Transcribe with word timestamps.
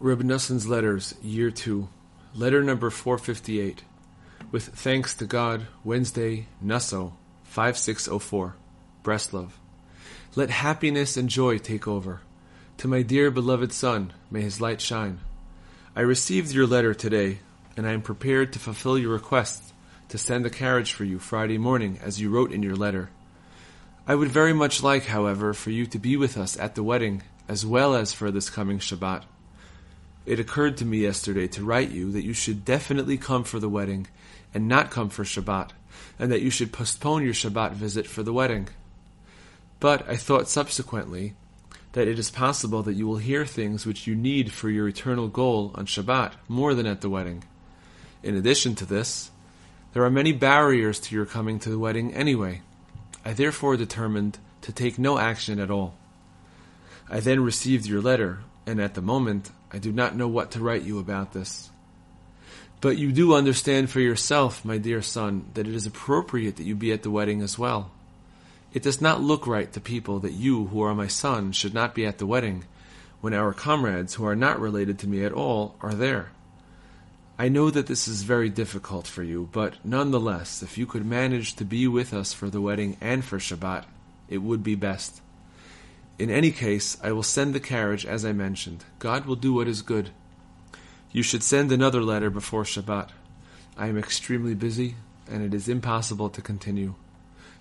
Reb 0.00 0.22
Noson's 0.22 0.66
Letters, 0.66 1.14
Year 1.22 1.52
2, 1.52 1.88
Letter 2.34 2.64
number 2.64 2.90
458. 2.90 3.84
With 4.50 4.66
thanks 4.66 5.14
to 5.14 5.24
God, 5.24 5.68
Wednesday, 5.84 6.48
Naso, 6.60 7.16
5604, 7.44 8.56
Breslov. 9.04 9.50
Let 10.34 10.50
happiness 10.50 11.16
and 11.16 11.28
joy 11.28 11.58
take 11.58 11.86
over. 11.86 12.22
To 12.78 12.88
my 12.88 13.02
dear 13.02 13.30
beloved 13.30 13.72
son, 13.72 14.12
may 14.32 14.42
his 14.42 14.60
light 14.60 14.80
shine. 14.80 15.20
I 15.94 16.00
received 16.00 16.52
your 16.52 16.66
letter 16.66 16.92
today, 16.92 17.38
and 17.76 17.86
I 17.86 17.92
am 17.92 18.02
prepared 18.02 18.52
to 18.54 18.58
fulfill 18.58 18.98
your 18.98 19.12
request 19.12 19.72
to 20.08 20.18
send 20.18 20.44
a 20.44 20.50
carriage 20.50 20.92
for 20.92 21.04
you 21.04 21.20
Friday 21.20 21.56
morning, 21.56 22.00
as 22.02 22.20
you 22.20 22.30
wrote 22.30 22.50
in 22.50 22.64
your 22.64 22.76
letter. 22.76 23.10
I 24.08 24.16
would 24.16 24.28
very 24.28 24.52
much 24.52 24.82
like, 24.82 25.04
however, 25.04 25.54
for 25.54 25.70
you 25.70 25.86
to 25.86 26.00
be 26.00 26.16
with 26.16 26.36
us 26.36 26.58
at 26.58 26.74
the 26.74 26.82
wedding, 26.82 27.22
as 27.46 27.64
well 27.64 27.94
as 27.94 28.12
for 28.12 28.32
this 28.32 28.50
coming 28.50 28.80
Shabbat. 28.80 29.22
It 30.26 30.40
occurred 30.40 30.78
to 30.78 30.84
me 30.84 30.98
yesterday 30.98 31.46
to 31.48 31.64
write 31.64 31.90
you 31.90 32.10
that 32.12 32.24
you 32.24 32.32
should 32.32 32.64
definitely 32.64 33.18
come 33.18 33.44
for 33.44 33.58
the 33.58 33.68
wedding 33.68 34.06
and 34.54 34.68
not 34.68 34.90
come 34.90 35.10
for 35.10 35.24
Shabbat, 35.24 35.70
and 36.18 36.30
that 36.32 36.42
you 36.42 36.50
should 36.50 36.72
postpone 36.72 37.24
your 37.24 37.34
Shabbat 37.34 37.72
visit 37.72 38.06
for 38.06 38.22
the 38.22 38.32
wedding. 38.32 38.68
But 39.80 40.08
I 40.08 40.16
thought 40.16 40.48
subsequently 40.48 41.34
that 41.92 42.08
it 42.08 42.18
is 42.18 42.30
possible 42.30 42.82
that 42.82 42.94
you 42.94 43.06
will 43.06 43.18
hear 43.18 43.44
things 43.44 43.84
which 43.84 44.06
you 44.06 44.14
need 44.14 44.50
for 44.50 44.70
your 44.70 44.88
eternal 44.88 45.28
goal 45.28 45.72
on 45.74 45.86
Shabbat 45.86 46.32
more 46.48 46.74
than 46.74 46.86
at 46.86 47.02
the 47.02 47.10
wedding. 47.10 47.44
In 48.22 48.36
addition 48.36 48.74
to 48.76 48.86
this, 48.86 49.30
there 49.92 50.04
are 50.04 50.10
many 50.10 50.32
barriers 50.32 50.98
to 51.00 51.14
your 51.14 51.26
coming 51.26 51.58
to 51.60 51.70
the 51.70 51.78
wedding 51.78 52.14
anyway. 52.14 52.62
I 53.24 53.32
therefore 53.32 53.76
determined 53.76 54.38
to 54.62 54.72
take 54.72 54.98
no 54.98 55.18
action 55.18 55.60
at 55.60 55.70
all. 55.70 55.94
I 57.08 57.20
then 57.20 57.44
received 57.44 57.86
your 57.86 58.00
letter, 58.00 58.40
and 58.66 58.80
at 58.80 58.94
the 58.94 59.02
moment 59.02 59.50
I 59.72 59.78
do 59.78 59.92
not 59.92 60.16
know 60.16 60.28
what 60.28 60.52
to 60.52 60.60
write 60.60 60.82
you 60.82 60.98
about 60.98 61.32
this. 61.32 61.70
But 62.80 62.98
you 62.98 63.12
do 63.12 63.34
understand 63.34 63.90
for 63.90 64.00
yourself, 64.00 64.64
my 64.64 64.78
dear 64.78 65.00
son, 65.00 65.46
that 65.54 65.66
it 65.66 65.74
is 65.74 65.86
appropriate 65.86 66.56
that 66.56 66.64
you 66.64 66.74
be 66.74 66.92
at 66.92 67.02
the 67.02 67.10
wedding 67.10 67.40
as 67.40 67.58
well. 67.58 67.90
It 68.74 68.82
does 68.82 69.00
not 69.00 69.22
look 69.22 69.46
right 69.46 69.72
to 69.72 69.80
people 69.80 70.18
that 70.20 70.32
you, 70.32 70.66
who 70.66 70.82
are 70.82 70.94
my 70.94 71.06
son, 71.06 71.52
should 71.52 71.72
not 71.72 71.94
be 71.94 72.04
at 72.04 72.18
the 72.18 72.26
wedding, 72.26 72.64
when 73.20 73.32
our 73.32 73.54
comrades, 73.54 74.14
who 74.14 74.26
are 74.26 74.36
not 74.36 74.60
related 74.60 74.98
to 74.98 75.08
me 75.08 75.24
at 75.24 75.32
all, 75.32 75.76
are 75.80 75.94
there. 75.94 76.30
I 77.38 77.48
know 77.48 77.70
that 77.70 77.86
this 77.86 78.06
is 78.06 78.22
very 78.22 78.50
difficult 78.50 79.06
for 79.06 79.22
you, 79.22 79.48
but 79.50 79.74
nonetheless, 79.84 80.62
if 80.62 80.76
you 80.76 80.86
could 80.86 81.06
manage 81.06 81.54
to 81.56 81.64
be 81.64 81.88
with 81.88 82.12
us 82.12 82.32
for 82.32 82.50
the 82.50 82.60
wedding 82.60 82.96
and 83.00 83.24
for 83.24 83.38
Shabbat, 83.38 83.84
it 84.28 84.38
would 84.38 84.62
be 84.62 84.74
best. 84.74 85.20
In 86.18 86.30
any 86.30 86.52
case, 86.52 86.96
I 87.02 87.10
will 87.10 87.24
send 87.24 87.54
the 87.54 87.60
carriage 87.60 88.06
as 88.06 88.24
I 88.24 88.32
mentioned. 88.32 88.84
God 89.00 89.26
will 89.26 89.36
do 89.36 89.52
what 89.52 89.66
is 89.66 89.82
good. 89.82 90.10
You 91.10 91.22
should 91.22 91.42
send 91.42 91.72
another 91.72 92.02
letter 92.02 92.30
before 92.30 92.62
Shabbat. 92.62 93.10
I 93.76 93.88
am 93.88 93.98
extremely 93.98 94.54
busy, 94.54 94.94
and 95.28 95.42
it 95.42 95.52
is 95.52 95.68
impossible 95.68 96.30
to 96.30 96.40
continue. 96.40 96.94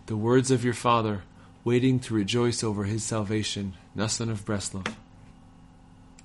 The 0.05 0.17
words 0.17 0.51
of 0.51 0.63
your 0.63 0.75
father, 0.75 1.23
waiting 1.63 1.99
to 2.01 2.13
rejoice 2.13 2.63
over 2.63 2.83
his 2.83 3.03
salvation, 3.03 3.73
Nasan 3.97 4.29
of 4.29 4.45
Breslov. 4.45 4.93